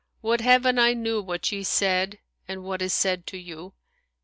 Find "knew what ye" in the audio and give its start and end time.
0.95-1.61